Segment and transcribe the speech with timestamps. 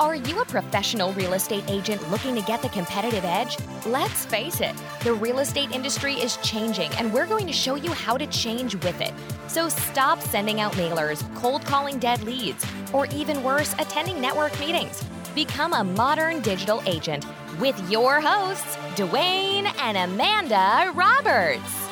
[0.00, 3.56] Are you a professional real estate agent looking to get the competitive edge?
[3.84, 7.90] Let's face it, the real estate industry is changing, and we're going to show you
[7.90, 9.12] how to change with it.
[9.48, 15.02] So stop sending out mailers, cold calling dead leads, or even worse, attending network meetings.
[15.34, 17.26] Become a modern digital agent
[17.58, 21.87] with your hosts, Dwayne and Amanda Roberts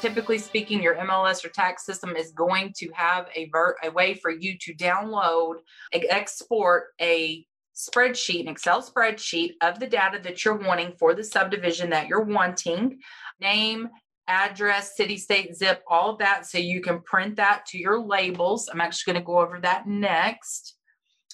[0.00, 4.14] typically speaking, your MLS or tax system is going to have a, ver- a way
[4.14, 5.56] for you to download,
[5.92, 11.90] export a spreadsheet, an Excel spreadsheet of the data that you're wanting for the subdivision
[11.90, 12.98] that you're wanting,
[13.40, 13.88] name,
[14.28, 16.46] address, city, state, zip, all that.
[16.46, 18.68] So you can print that to your labels.
[18.72, 20.74] I'm actually going to go over that next.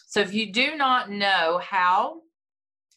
[0.09, 2.21] So if you do not know how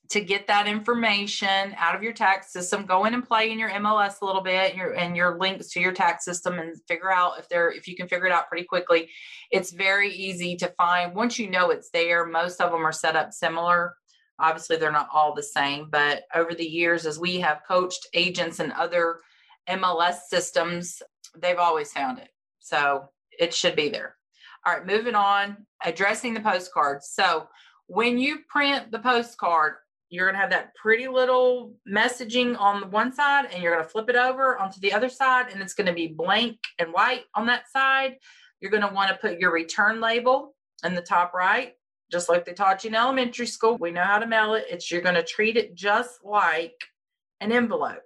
[0.10, 3.70] to get that information out of your tax system go in and play in your
[3.70, 7.12] mls a little bit and your, and your links to your tax system and figure
[7.12, 9.10] out if they're if you can figure it out pretty quickly.
[9.52, 13.16] It's very easy to find once you know it's there most of them are set
[13.16, 13.96] up similar.
[14.40, 18.60] Obviously they're not all the same but over the years as we have coached agents
[18.60, 19.20] and other
[19.70, 21.02] mls systems
[21.38, 22.30] they've always found it.
[22.60, 24.16] So it should be there.
[24.66, 27.10] All right moving on addressing the postcards.
[27.14, 27.48] So
[27.88, 29.76] when you print the postcard
[30.10, 33.84] you're going to have that pretty little messaging on the one side and you're going
[33.84, 36.94] to flip it over onto the other side and it's going to be blank and
[36.94, 38.18] white on that side.
[38.60, 41.74] You're going to want to put your return label in the top right,
[42.12, 43.78] just like they taught you in elementary school.
[43.78, 44.66] We know how to mail it.
[44.70, 46.76] It's you're going to treat it just like
[47.42, 48.02] an envelope.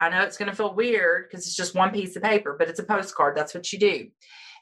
[0.00, 2.68] I know it's going to feel weird because it's just one piece of paper, but
[2.68, 3.36] it's a postcard.
[3.36, 4.08] That's what you do.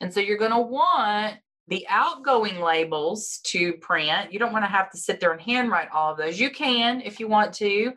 [0.00, 1.36] And so you're going to want
[1.69, 4.33] the outgoing labels to print.
[4.33, 6.39] You don't want to have to sit there and handwrite all of those.
[6.39, 7.93] You can if you want to.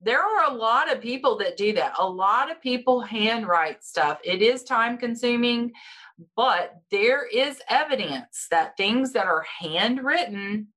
[0.00, 1.94] There are a lot of people that do that.
[1.98, 4.18] A lot of people handwrite stuff.
[4.24, 5.72] It is time consuming,
[6.34, 10.68] but there is evidence that things that are handwritten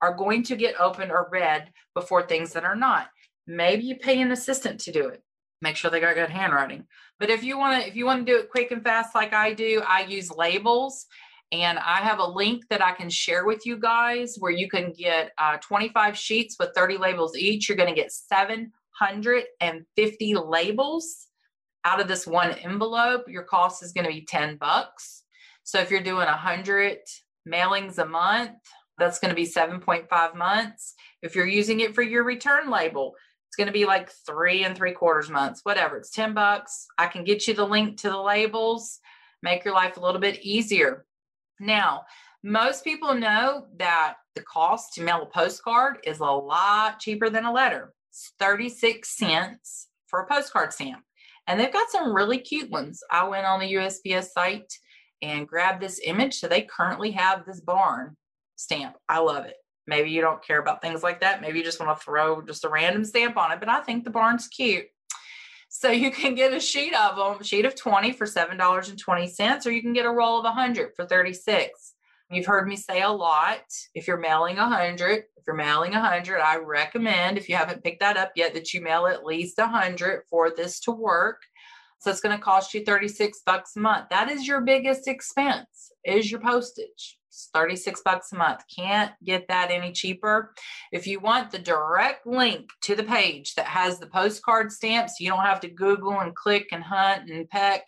[0.00, 3.10] are going to get opened or read before things that are not.
[3.46, 5.22] Maybe you pay an assistant to do it.
[5.60, 6.86] Make sure they got good handwriting.
[7.18, 9.34] But if you want to if you want to do it quick and fast like
[9.34, 11.04] I do, I use labels
[11.52, 14.92] and I have a link that I can share with you guys where you can
[14.92, 17.68] get uh, 25 sheets with 30 labels each.
[17.68, 21.26] You're going to get 750 labels
[21.84, 23.28] out of this one envelope.
[23.28, 25.24] Your cost is going to be 10 bucks.
[25.64, 26.98] So if you're doing 100
[27.48, 28.52] mailings a month,
[28.98, 30.94] that's going to be 7.5 months.
[31.22, 33.14] If you're using it for your return label,
[33.48, 35.96] it's going to be like three and three quarters months, whatever.
[35.96, 36.86] It's 10 bucks.
[36.98, 39.00] I can get you the link to the labels,
[39.42, 41.06] make your life a little bit easier.
[41.60, 42.04] Now,
[42.42, 47.44] most people know that the cost to mail a postcard is a lot cheaper than
[47.44, 47.92] a letter.
[48.10, 51.02] It's 36 cents for a postcard stamp.
[51.46, 53.02] And they've got some really cute ones.
[53.10, 54.72] I went on the USPS site
[55.20, 56.38] and grabbed this image.
[56.38, 58.16] So they currently have this barn
[58.56, 58.96] stamp.
[59.08, 59.56] I love it.
[59.86, 61.40] Maybe you don't care about things like that.
[61.40, 64.04] Maybe you just want to throw just a random stamp on it, but I think
[64.04, 64.86] the barn's cute.
[65.72, 69.80] So you can get a sheet of them, sheet of 20 for $7.20, or you
[69.80, 71.94] can get a roll of 100 for 36.
[72.28, 73.60] You've heard me say a lot.
[73.94, 78.16] If you're mailing 100, if you're mailing 100, I recommend, if you haven't picked that
[78.16, 81.40] up yet, that you mail at least 100 for this to work.
[82.00, 84.08] So it's going to cost you 36 bucks a month.
[84.10, 87.19] That is your biggest expense is your postage.
[87.30, 88.64] It's 36 bucks a month.
[88.76, 90.52] Can't get that any cheaper.
[90.90, 95.30] If you want the direct link to the page that has the postcard stamps, you
[95.30, 97.86] don't have to Google and click and hunt and peck.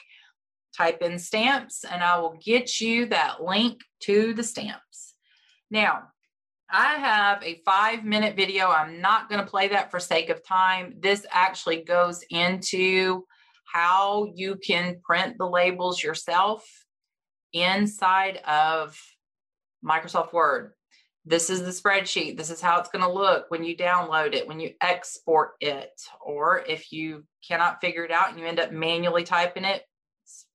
[0.76, 5.14] Type in stamps and I will get you that link to the stamps.
[5.72, 6.04] Now,
[6.70, 8.68] I have a five minute video.
[8.68, 10.94] I'm not going to play that for sake of time.
[11.00, 13.24] This actually goes into
[13.64, 16.64] how you can print the labels yourself
[17.52, 18.96] inside of
[19.84, 20.72] Microsoft Word.
[21.24, 22.36] This is the spreadsheet.
[22.36, 25.92] This is how it's going to look when you download it, when you export it.
[26.20, 29.82] Or if you cannot figure it out and you end up manually typing it,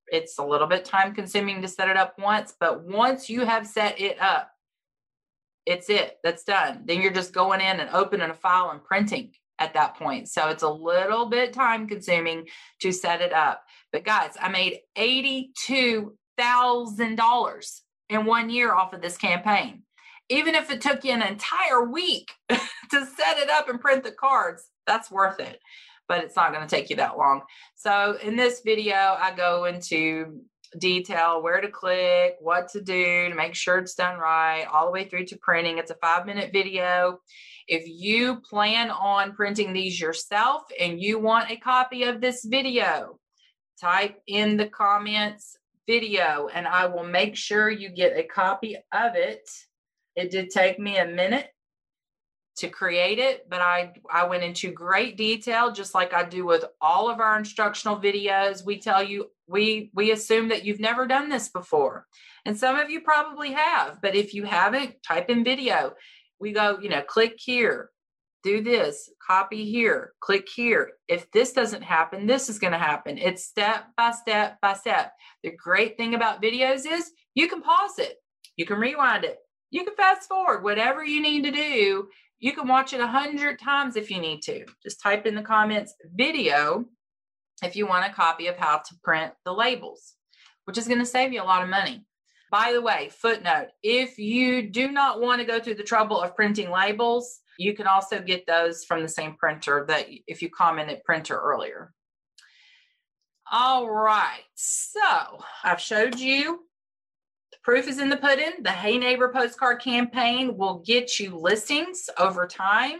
[0.08, 2.54] it's a little bit time consuming to set it up once.
[2.60, 4.52] But once you have set it up,
[5.66, 6.18] it's it.
[6.24, 6.84] That's done.
[6.86, 10.30] Then you're just going in and opening a file and printing at that point.
[10.30, 12.48] So it's a little bit time consuming
[12.82, 13.64] to set it up.
[13.92, 19.84] But guys, I made $82,000 in one year off of this campaign.
[20.30, 22.58] Even if it took you an entire week to
[22.92, 25.60] set it up and print the cards, that's worth it.
[26.08, 27.42] But it's not going to take you that long.
[27.76, 30.42] So in this video, I go into
[30.80, 34.92] detail where to click, what to do to make sure it's done right, all the
[34.92, 35.78] way through to printing.
[35.78, 37.20] It's a five minute video.
[37.68, 43.20] If you plan on printing these yourself and you want a copy of this video,
[43.80, 45.58] type in the comments
[45.88, 49.50] video and I will make sure you get a copy of it
[50.16, 51.48] It did take me a minute
[52.58, 56.66] to create it, but I I went into great detail just like I do with
[56.82, 58.66] all of our instructional videos.
[58.66, 62.08] We tell you we we assume that you've never done this before.
[62.46, 65.94] And some of you probably have, but if you haven't, type in video.
[66.40, 67.90] We go, you know, click here,
[68.48, 70.92] do this, copy here, click here.
[71.08, 73.18] If this doesn't happen, this is going to happen.
[73.18, 75.12] It's step by step by step.
[75.44, 78.16] The great thing about videos is you can pause it,
[78.56, 79.38] you can rewind it,
[79.70, 82.08] you can fast forward, whatever you need to do
[82.40, 84.66] you can watch it a hundred times if you need to.
[84.84, 86.86] Just type in the comments video
[87.64, 90.14] if you want a copy of how to print the labels,
[90.66, 92.06] which is going to save you a lot of money.
[92.52, 96.36] By the way, footnote if you do not want to go through the trouble of
[96.36, 101.04] printing labels, you can also get those from the same printer that if you commented
[101.04, 101.94] printer earlier.
[103.52, 105.00] All right, so
[105.64, 106.68] I've showed you
[107.68, 108.64] Proof is in the pudding.
[108.64, 113.00] The Hey Neighbor postcard campaign will get you listings over time,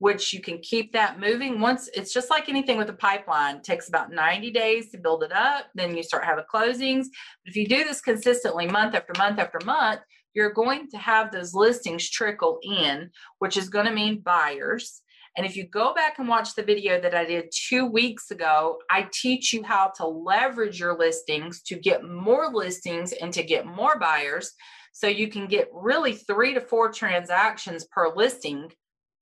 [0.00, 1.60] which you can keep that moving.
[1.60, 5.22] Once it's just like anything with a pipeline, it takes about 90 days to build
[5.22, 5.66] it up.
[5.76, 7.04] Then you start having closings.
[7.44, 10.00] But if you do this consistently month after month after month,
[10.34, 15.02] you're going to have those listings trickle in, which is going to mean buyers.
[15.36, 18.78] And if you go back and watch the video that I did two weeks ago,
[18.90, 23.64] I teach you how to leverage your listings to get more listings and to get
[23.64, 24.52] more buyers.
[24.92, 28.72] So you can get really three to four transactions per listing.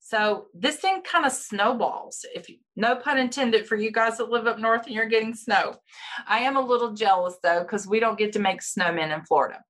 [0.01, 2.25] So this thing kind of snowballs.
[2.35, 5.35] If you, no pun intended for you guys that live up north and you're getting
[5.35, 5.75] snow.
[6.27, 9.61] I am a little jealous though, because we don't get to make snowmen in Florida.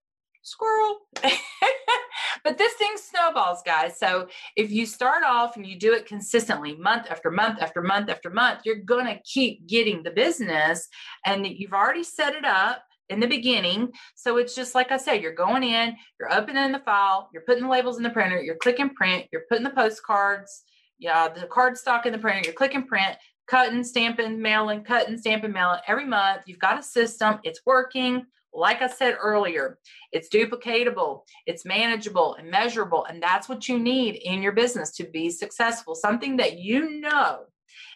[0.49, 0.99] Squirrel.
[2.45, 3.99] but this thing snowballs, guys.
[3.99, 8.09] So if you start off and you do it consistently, month after month after month
[8.09, 10.89] after month, you're going to keep getting the business
[11.27, 13.91] and you've already set it up in the beginning.
[14.15, 17.65] So it's just like I said, you're going in, you're opening the file, you're putting
[17.65, 20.63] the labels in the printer, you're clicking print, you're putting the postcards,
[20.99, 23.17] yeah, the card stock in the printer, you're clicking print,
[23.47, 26.43] cutting, stamping, mailing, cutting, stamping, mailing every month.
[26.47, 28.27] You've got a system, it's working.
[28.53, 29.79] Like I said earlier,
[30.13, 33.05] it's duplicatable, it's manageable and measurable.
[33.05, 35.95] And that's what you need in your business to be successful.
[35.95, 37.45] Something that you know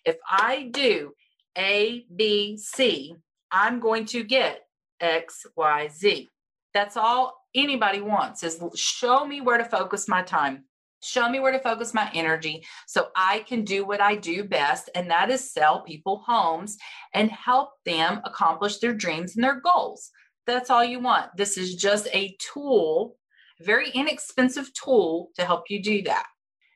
[0.04, 1.12] if I do
[1.56, 3.14] A, B, C,
[3.50, 4.66] I'm going to get
[5.00, 6.28] X, Y, Z.
[6.74, 10.64] That's all anybody wants is show me where to focus my time.
[11.04, 14.88] Show me where to focus my energy so I can do what I do best,
[14.94, 16.78] and that is sell people homes
[17.12, 20.12] and help them accomplish their dreams and their goals.
[20.46, 21.36] That's all you want.
[21.36, 23.16] This is just a tool,
[23.60, 26.26] very inexpensive tool to help you do that.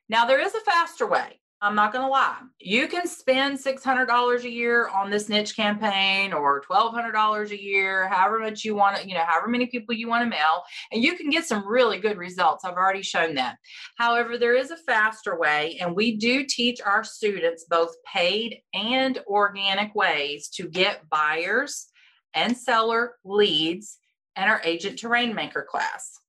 [0.09, 1.41] Now, there is a faster way.
[1.63, 2.37] I'm not going to lie.
[2.61, 8.41] You can spend $600 a year on this niche campaign or $1,200 a year, however
[8.41, 10.63] much you want to, you know, however many people you want to mail,
[10.93, 12.65] and you can get some really good results.
[12.65, 13.57] I've already shown that.
[13.97, 19.19] However, there is a faster way, and we do teach our students both paid and
[19.27, 21.87] organic ways to get buyers
[22.37, 23.99] and seller leads
[24.37, 26.21] and our agent to rainmaker class.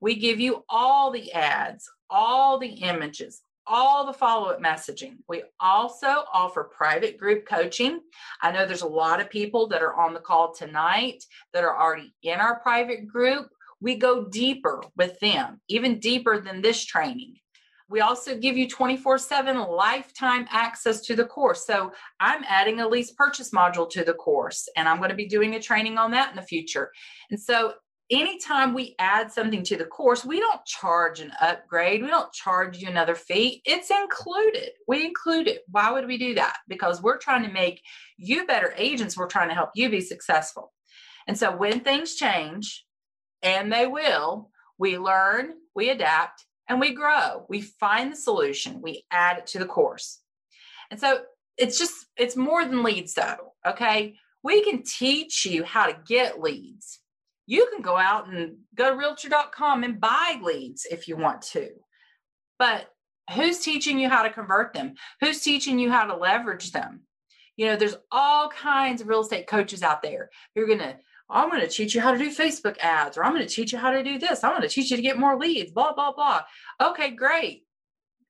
[0.00, 5.18] We give you all the ads, all the images, all the follow up messaging.
[5.28, 8.00] We also offer private group coaching.
[8.40, 11.22] I know there's a lot of people that are on the call tonight
[11.52, 13.48] that are already in our private group.
[13.80, 17.36] We go deeper with them, even deeper than this training.
[17.92, 21.66] We also give you 24 7 lifetime access to the course.
[21.66, 25.28] So I'm adding a lease purchase module to the course, and I'm going to be
[25.28, 26.90] doing a training on that in the future.
[27.30, 27.74] And so
[28.10, 32.02] anytime we add something to the course, we don't charge an upgrade.
[32.02, 33.60] We don't charge you another fee.
[33.66, 34.70] It's included.
[34.88, 35.60] We include it.
[35.68, 36.56] Why would we do that?
[36.68, 37.82] Because we're trying to make
[38.16, 39.18] you better agents.
[39.18, 40.72] We're trying to help you be successful.
[41.28, 42.86] And so when things change,
[43.42, 47.44] and they will, we learn, we adapt, and we grow.
[47.48, 50.20] We find the solution, we add it to the course.
[50.90, 51.22] And so
[51.56, 53.54] it's just, it's more than leads though.
[53.66, 54.16] Okay.
[54.42, 56.98] We can teach you how to get leads.
[57.46, 61.70] You can go out and go to realtor.com and buy leads if you want to.
[62.58, 62.88] But
[63.34, 64.94] who's teaching you how to convert them?
[65.20, 67.02] Who's teaching you how to leverage them?
[67.56, 70.96] You know, there's all kinds of real estate coaches out there who are going to
[71.30, 73.72] I'm going to teach you how to do Facebook ads, or I'm going to teach
[73.72, 74.44] you how to do this.
[74.44, 76.42] I'm going to teach you to get more leads, blah, blah, blah.
[76.80, 77.64] Okay, great.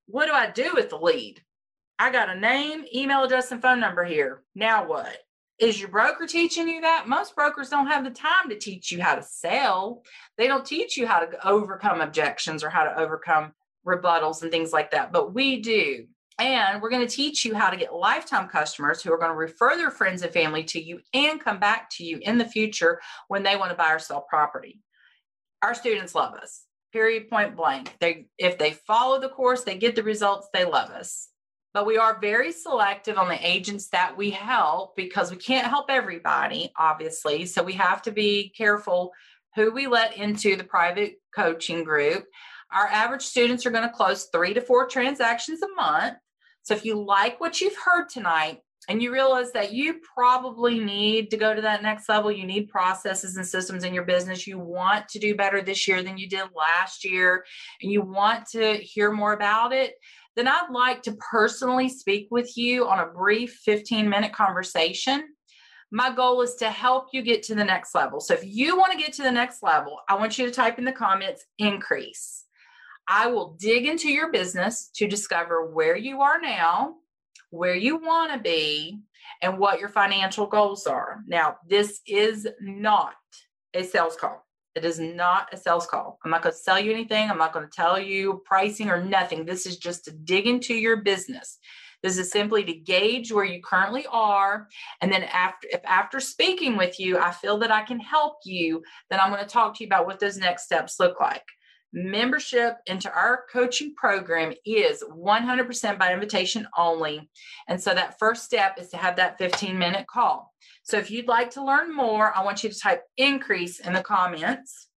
[0.07, 1.43] What do I do with the lead?
[1.99, 4.43] I got a name, email address, and phone number here.
[4.55, 5.17] Now what?
[5.59, 7.07] Is your broker teaching you that?
[7.07, 10.03] Most brokers don't have the time to teach you how to sell.
[10.37, 13.53] They don't teach you how to overcome objections or how to overcome
[13.87, 15.13] rebuttals and things like that.
[15.13, 16.07] But we do.
[16.39, 19.37] And we're going to teach you how to get lifetime customers who are going to
[19.37, 23.01] refer their friends and family to you and come back to you in the future
[23.29, 24.81] when they want to buy or sell property.
[25.63, 26.65] Our students love us.
[26.93, 27.97] period point blank.
[28.01, 31.29] They if they follow the course, they get the results, they love us.
[31.75, 35.87] But we are very selective on the agents that we help because we can't help
[35.89, 37.47] everybody, obviously.
[37.47, 39.13] So we have to be careful
[39.57, 42.27] who we let into the private coaching group.
[42.73, 46.15] Our average students are going to close three to four transactions a month.
[46.63, 51.31] So if you like what you've heard tonight, and you realize that you probably need
[51.31, 52.33] to go to that next level.
[52.33, 54.47] You need processes and systems in your business.
[54.47, 57.45] You want to do better this year than you did last year,
[57.81, 59.95] and you want to hear more about it.
[60.35, 65.29] Then I'd like to personally speak with you on a brief 15 minute conversation.
[65.91, 68.19] My goal is to help you get to the next level.
[68.19, 70.79] So if you want to get to the next level, I want you to type
[70.79, 72.47] in the comments increase.
[73.09, 76.97] I will dig into your business to discover where you are now
[77.53, 78.99] where you want to be,
[79.43, 81.21] and what your financial goals are.
[81.27, 83.15] Now, this is not
[83.75, 84.45] a sales call.
[84.75, 86.19] It is not a sales call.
[86.25, 87.29] I'm not going to sell you anything.
[87.31, 89.45] I'm not going to tell you pricing or nothing.
[89.45, 91.59] This is just to dig into your business.
[92.03, 94.67] This is simply to gauge where you currently are.
[95.03, 98.83] And then after if after speaking with you, I feel that I can help you,
[99.11, 101.45] then I'm going to talk to you about what those next steps look like
[101.93, 107.29] membership into our coaching program is 100% by invitation only.
[107.69, 110.53] And so that first step is to have that 15 minute call.
[110.83, 114.03] So if you'd like to learn more, I want you to type increase in the
[114.03, 114.89] comments.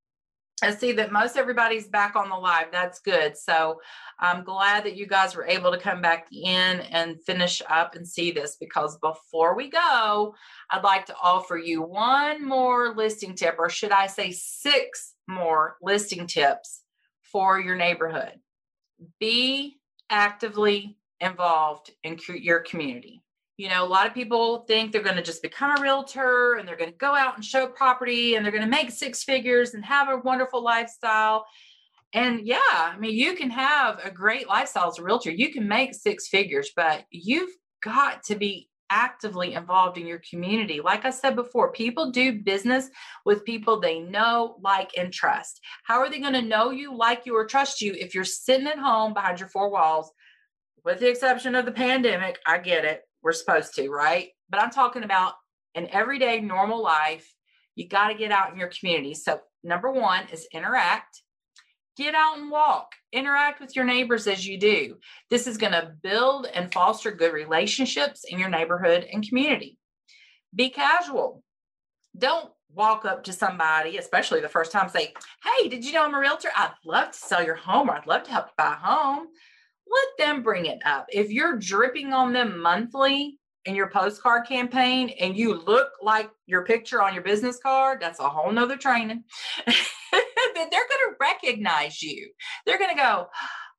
[0.64, 2.68] I see that most everybody's back on the live.
[2.72, 3.36] That's good.
[3.38, 3.82] So
[4.20, 8.08] I'm glad that you guys were able to come back in and finish up and
[8.08, 10.34] see this because before we go,
[10.72, 15.76] I'd like to offer you one more listing tip, or should I say, six more
[15.82, 16.85] listing tips
[17.36, 18.32] for your neighborhood.
[19.20, 19.76] Be
[20.10, 23.24] actively involved in your community.
[23.58, 26.66] You know, a lot of people think they're going to just become a realtor and
[26.66, 29.74] they're going to go out and show property and they're going to make six figures
[29.74, 31.46] and have a wonderful lifestyle.
[32.14, 35.30] And yeah, I mean, you can have a great lifestyle as a realtor.
[35.30, 37.52] You can make six figures, but you've
[37.84, 40.82] got to be actively involved in your community.
[40.82, 42.90] Like I said before, people do business
[43.26, 45.60] with people they know, like, and trust.
[45.84, 48.68] How are they going to know you, like you, or trust you if you're sitting
[48.68, 50.12] at home behind your four walls?
[50.84, 53.02] With the exception of the pandemic, I get it.
[53.24, 54.30] We're supposed to, right?
[54.50, 55.34] But I'm talking about
[55.74, 57.32] an everyday normal life.
[57.76, 59.16] You got to get out in your community.
[59.16, 61.24] So, number one is interact
[61.98, 64.98] Get out and walk, interact with your neighbors as you do.
[65.30, 69.78] This is going to build and foster good relationships in your neighborhood and community.
[70.54, 71.42] Be casual.
[72.18, 76.14] Don't walk up to somebody, especially the first time, say, Hey, did you know I'm
[76.14, 76.50] a realtor?
[76.56, 79.28] I'd love to sell your home or I'd love to help you buy a home.
[79.88, 81.06] Let them bring it up.
[81.10, 86.66] If you're dripping on them monthly in your postcard campaign and you look like your
[86.66, 89.24] picture on your business card, that's a whole nother training.
[90.56, 92.32] they're going to recognize you.
[92.66, 93.28] They're going to go,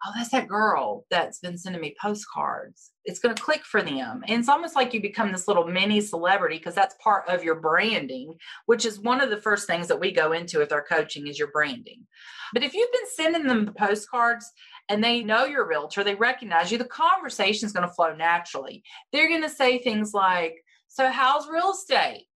[0.04, 2.92] oh, that's that girl that's been sending me postcards.
[3.04, 4.22] It's going to click for them.
[4.26, 7.56] And it's almost like you become this little mini celebrity because that's part of your
[7.56, 8.34] branding,
[8.66, 11.38] which is one of the first things that we go into with our coaching is
[11.38, 12.06] your branding.
[12.52, 14.50] But if you've been sending them the postcards
[14.88, 18.14] and they know you're a realtor, they recognize you, the conversation is going to flow
[18.14, 18.82] naturally.
[19.12, 20.54] They're going to say things like,
[20.88, 22.26] so how's real estate?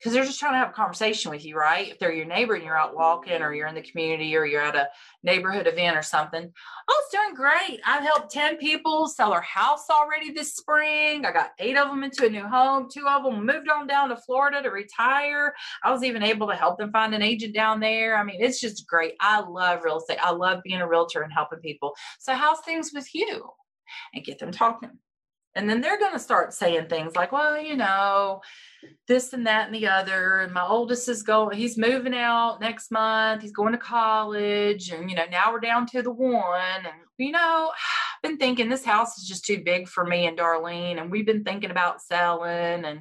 [0.00, 1.88] Because they're just trying to have a conversation with you, right?
[1.88, 4.62] If they're your neighbor and you're out walking or you're in the community or you're
[4.62, 4.88] at a
[5.22, 6.50] neighborhood event or something.
[6.88, 7.80] Oh, it's doing great.
[7.86, 11.26] I've helped 10 people sell their house already this spring.
[11.26, 12.88] I got eight of them into a new home.
[12.90, 15.54] Two of them moved on down to Florida to retire.
[15.84, 18.16] I was even able to help them find an agent down there.
[18.16, 19.14] I mean, it's just great.
[19.20, 20.18] I love real estate.
[20.22, 21.94] I love being a realtor and helping people.
[22.18, 23.50] So, how's things with you?
[24.14, 24.98] And get them talking.
[25.56, 28.40] And then they're going to start saying things like, well, you know,
[29.08, 30.40] this and that and the other.
[30.40, 33.42] And my oldest is going, he's moving out next month.
[33.42, 34.90] He's going to college.
[34.90, 36.84] And, you know, now we're down to the one.
[36.84, 37.72] And, you know,
[38.16, 41.00] I've been thinking this house is just too big for me and Darlene.
[41.00, 42.84] And we've been thinking about selling.
[42.84, 43.00] And,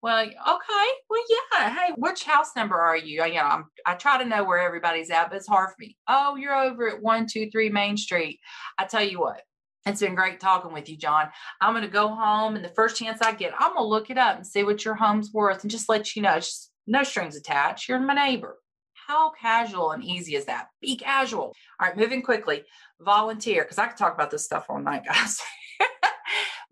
[0.00, 1.74] well, okay, well, yeah.
[1.74, 3.24] Hey, which house number are you?
[3.24, 5.96] You know, I'm, I try to know where everybody's at, but it's hard for me.
[6.06, 8.38] Oh, you're over at one two three Main Street.
[8.78, 9.42] I tell you what,
[9.88, 11.28] it's been great talking with you, John.
[11.60, 14.10] I'm going to go home, and the first chance I get, I'm going to look
[14.10, 16.36] it up and see what your home's worth and just let you know.
[16.36, 17.88] Just no strings attached.
[17.88, 18.58] You're my neighbor.
[19.06, 20.68] How casual and easy is that?
[20.80, 21.54] Be casual.
[21.80, 22.64] All right, moving quickly.
[23.00, 25.40] Volunteer, because I could talk about this stuff all night, guys.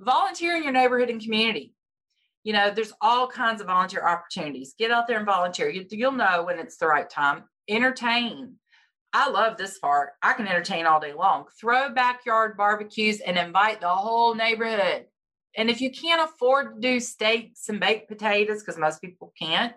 [0.00, 1.72] volunteer in your neighborhood and community.
[2.44, 4.74] You know, there's all kinds of volunteer opportunities.
[4.78, 5.68] Get out there and volunteer.
[5.68, 7.44] You, you'll know when it's the right time.
[7.68, 8.56] Entertain
[9.18, 10.10] I love this part.
[10.22, 11.46] I can entertain all day long.
[11.58, 15.06] Throw backyard barbecues and invite the whole neighborhood.
[15.56, 19.72] And if you can't afford to do steaks and baked potatoes, because most people can't,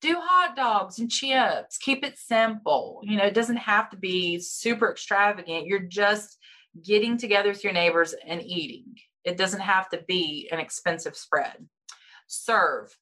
[0.00, 1.76] do hot dogs and chips.
[1.76, 3.00] Keep it simple.
[3.02, 5.66] You know, it doesn't have to be super extravagant.
[5.66, 6.38] You're just
[6.80, 8.94] getting together with your neighbors and eating.
[9.24, 11.66] It doesn't have to be an expensive spread.
[12.28, 12.96] Serve.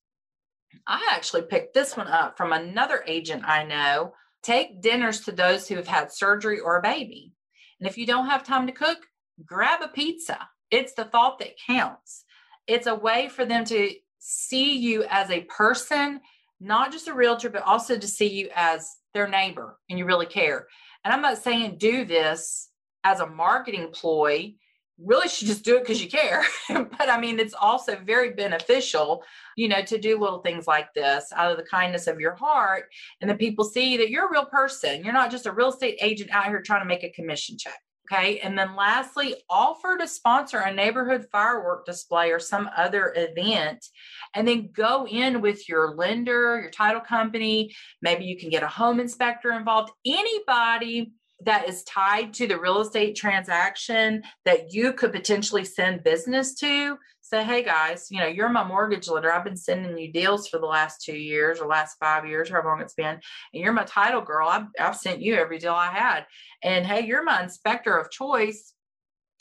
[0.87, 4.15] I actually picked this one up from another agent I know.
[4.47, 7.33] Take dinners to those who have had surgery or a baby.
[7.81, 8.99] And if you don't have time to cook,
[9.45, 10.39] grab a pizza.
[10.71, 12.23] It's the thought that counts.
[12.69, 16.21] It's a way for them to see you as a person,
[16.61, 20.27] not just a realtor, but also to see you as their neighbor and you really
[20.27, 20.69] care.
[21.05, 22.69] And I'm not saying do this
[23.03, 24.55] as a marketing ploy
[24.99, 26.45] really should just do it because you care.
[26.69, 29.23] but I mean, it's also very beneficial,
[29.57, 32.85] you know, to do little things like this out of the kindness of your heart.
[33.21, 35.05] And then people see that you're a real person.
[35.05, 37.79] You're not just a real estate agent out here trying to make a commission check.
[38.11, 38.39] Okay.
[38.39, 43.85] And then lastly, offer to sponsor a neighborhood firework display or some other event.
[44.35, 47.75] And then go in with your lender, your title company.
[48.03, 49.91] Maybe you can get a home inspector involved.
[50.07, 51.13] Anybody
[51.45, 56.97] that is tied to the real estate transaction that you could potentially send business to
[57.21, 59.33] say hey guys you know you're my mortgage lender.
[59.33, 62.69] I've been sending you deals for the last two years or last five years however
[62.69, 63.21] long it's been and
[63.53, 64.49] you're my title girl.
[64.49, 66.27] I've, I've sent you every deal i had.
[66.63, 68.73] And hey you're my inspector of choice.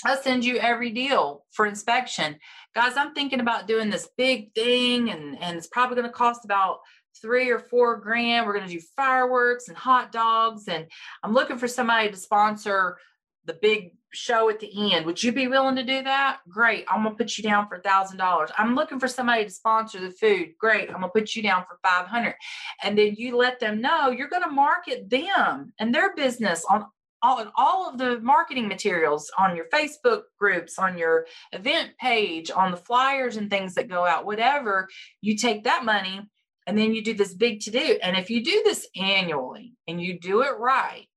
[0.03, 2.35] I send you every deal for inspection.
[2.75, 6.43] Guys, I'm thinking about doing this big thing and, and it's probably going to cost
[6.43, 6.79] about
[7.21, 8.45] three or four grand.
[8.45, 10.67] We're going to do fireworks and hot dogs.
[10.67, 10.87] And
[11.23, 12.97] I'm looking for somebody to sponsor
[13.45, 15.05] the big show at the end.
[15.05, 16.39] Would you be willing to do that?
[16.47, 16.85] Great.
[16.89, 18.49] I'm going to put you down for a thousand dollars.
[18.57, 20.53] I'm looking for somebody to sponsor the food.
[20.57, 20.89] Great.
[20.89, 22.35] I'm going to put you down for 500.
[22.83, 26.85] And then you let them know you're going to market them and their business on
[27.21, 32.71] all, all of the marketing materials on your Facebook groups, on your event page, on
[32.71, 34.87] the flyers and things that go out, whatever,
[35.21, 36.21] you take that money
[36.67, 37.99] and then you do this big to do.
[38.01, 41.07] And if you do this annually and you do it right,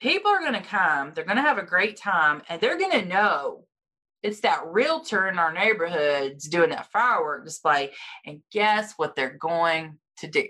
[0.00, 3.00] people are going to come, they're going to have a great time, and they're going
[3.00, 3.64] to know
[4.22, 7.92] it's that realtor in our neighborhoods doing that firework display.
[8.26, 10.46] And guess what they're going to do?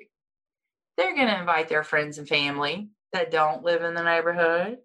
[0.96, 4.78] They're going to invite their friends and family that don't live in the neighborhood.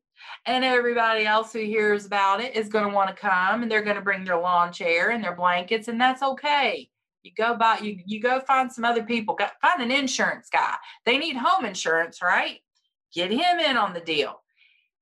[0.45, 3.81] And everybody else who hears about it is going to want to come and they're
[3.81, 6.89] going to bring their lawn chair and their blankets, and that's okay.
[7.23, 9.35] You go buy you you go find some other people.
[9.35, 10.75] Go, find an insurance guy.
[11.05, 12.59] They need home insurance, right?
[13.13, 14.41] Get him in on the deal.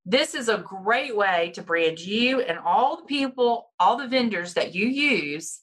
[0.04, 4.54] This is a great way to brand you and all the people, all the vendors
[4.54, 5.60] that you use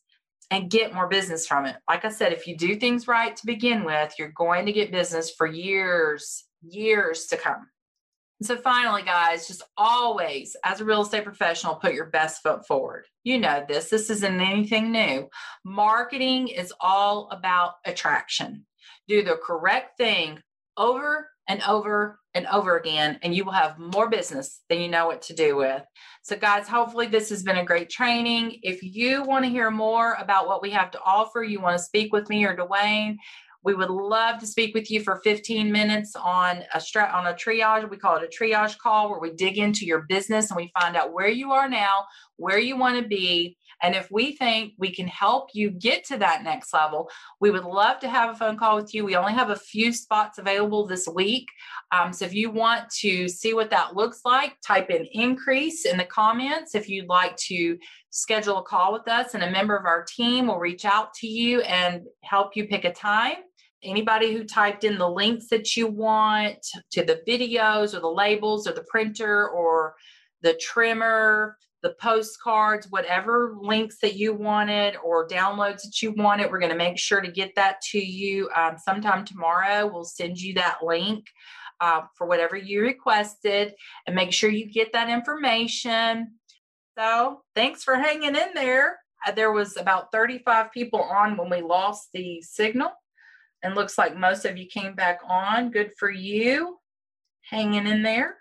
[0.51, 1.75] and get more business from it.
[1.87, 4.91] Like I said, if you do things right to begin with, you're going to get
[4.91, 7.67] business for years, years to come.
[8.41, 13.05] So, finally, guys, just always, as a real estate professional, put your best foot forward.
[13.25, 15.27] You know this, this isn't anything new.
[15.65, 18.65] Marketing is all about attraction.
[19.09, 20.39] Do the correct thing
[20.77, 25.07] over and over and over again, and you will have more business than you know
[25.07, 25.83] what to do with.
[26.21, 28.59] So, guys, hopefully, this has been a great training.
[28.61, 31.83] If you want to hear more about what we have to offer, you want to
[31.83, 33.17] speak with me or Dwayne,
[33.63, 37.33] we would love to speak with you for 15 minutes on a stra- on a
[37.33, 37.89] triage.
[37.89, 40.95] We call it a triage call where we dig into your business and we find
[40.95, 42.05] out where you are now,
[42.37, 46.17] where you want to be, and if we think we can help you get to
[46.17, 49.05] that next level, we would love to have a phone call with you.
[49.05, 51.47] We only have a few spots available this week.
[51.91, 55.97] Um, so if you want to see what that looks like, type in increase in
[55.97, 56.75] the comments.
[56.75, 57.77] If you'd like to
[58.09, 61.27] schedule a call with us, and a member of our team will reach out to
[61.27, 63.37] you and help you pick a time
[63.83, 68.67] anybody who typed in the links that you want to the videos or the labels
[68.67, 69.95] or the printer or
[70.41, 76.59] the trimmer, the postcards, whatever links that you wanted or downloads that you wanted, we're
[76.59, 79.87] going to make sure to get that to you um, sometime tomorrow.
[79.87, 81.25] We'll send you that link.
[81.81, 83.73] Uh, for whatever you requested
[84.05, 86.33] and make sure you get that information.
[86.97, 88.99] So, thanks for hanging in there.
[89.25, 92.91] Uh, there was about 35 people on when we lost the signal
[93.63, 95.71] and looks like most of you came back on.
[95.71, 96.77] Good for you.
[97.41, 98.37] Hanging in there.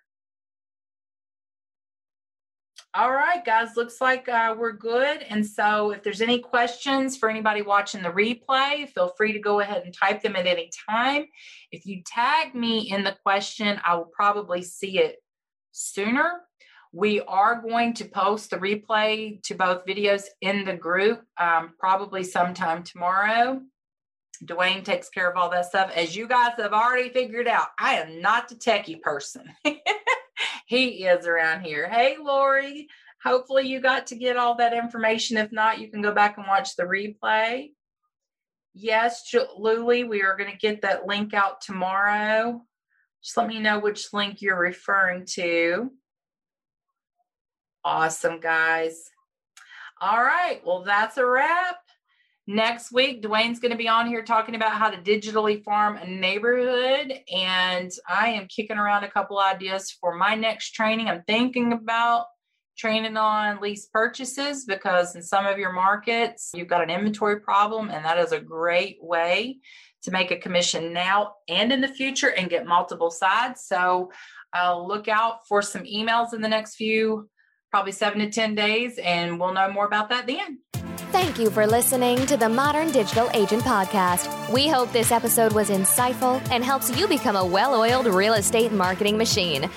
[2.94, 5.22] All right, guys, looks like uh, we're good.
[5.28, 9.60] And so if there's any questions for anybody watching the replay, feel free to go
[9.60, 11.26] ahead and type them at any time.
[11.70, 15.16] If you tag me in the question, I will probably see it
[15.72, 16.40] sooner.
[16.92, 22.24] We are going to post the replay to both videos in the group um, probably
[22.24, 23.60] sometime tomorrow.
[24.44, 25.90] Dwayne takes care of all that stuff.
[25.94, 29.44] As you guys have already figured out, I am not the techie person.
[30.66, 31.88] he is around here.
[31.88, 32.88] Hey, Lori.
[33.24, 35.36] Hopefully, you got to get all that information.
[35.36, 37.70] If not, you can go back and watch the replay.
[38.74, 42.62] Yes, Luli, we are going to get that link out tomorrow.
[43.22, 45.90] Just let me know which link you're referring to.
[47.84, 49.10] Awesome, guys.
[50.00, 50.60] All right.
[50.64, 51.76] Well, that's a wrap.
[52.50, 56.06] Next week, Dwayne's going to be on here talking about how to digitally farm a
[56.06, 57.12] neighborhood.
[57.30, 61.10] And I am kicking around a couple ideas for my next training.
[61.10, 62.24] I'm thinking about
[62.78, 67.90] training on lease purchases because in some of your markets, you've got an inventory problem,
[67.90, 69.58] and that is a great way
[70.04, 73.64] to make a commission now and in the future and get multiple sides.
[73.66, 74.10] So
[74.54, 77.28] I'll look out for some emails in the next few,
[77.70, 80.60] probably seven to 10 days, and we'll know more about that then.
[81.10, 84.52] Thank you for listening to the Modern Digital Agent Podcast.
[84.52, 88.72] We hope this episode was insightful and helps you become a well oiled real estate
[88.72, 89.70] marketing machine.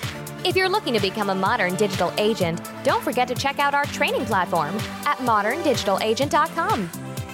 [0.44, 3.86] If you're looking to become a modern digital agent, don't forget to check out our
[3.86, 6.90] training platform at moderndigitalagent.com.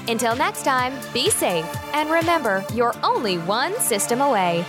[0.06, 4.64] Until next time, be safe and remember, you're only one system away.